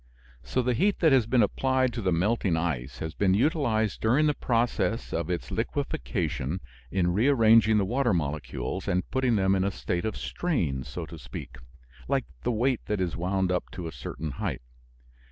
So, 0.41 0.63
the 0.63 0.73
heat 0.73 0.97
that 0.97 1.11
has 1.11 1.27
been 1.27 1.43
applied 1.43 1.93
to 1.93 2.01
the 2.01 2.11
melting 2.11 2.57
ice 2.57 2.97
has 2.97 3.13
been 3.13 3.35
utilized 3.35 4.01
during 4.01 4.25
the 4.25 4.33
process 4.33 5.13
of 5.13 5.29
its 5.29 5.51
liquefaction 5.51 6.59
in 6.89 7.13
rearranging 7.13 7.77
the 7.77 7.85
water 7.85 8.11
molecules 8.11 8.87
and 8.87 9.07
putting 9.11 9.35
them 9.35 9.53
in 9.53 9.63
a 9.63 9.69
state 9.69 10.05
of 10.05 10.17
strain, 10.17 10.83
so 10.83 11.05
to 11.05 11.19
speak, 11.19 11.57
like 12.07 12.25
the 12.41 12.51
weight 12.51 12.81
that 12.87 12.99
is 12.99 13.15
wound 13.15 13.51
up 13.51 13.69
to 13.73 13.85
a 13.87 13.91
certain 13.91 14.31
height. 14.31 14.63